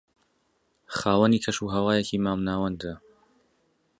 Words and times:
خاوەنی 0.97 1.43
کەش 1.45 1.57
و 1.61 1.73
ھەوایەکی 1.75 2.21
مام 2.25 2.39
ناوەندە 2.47 2.93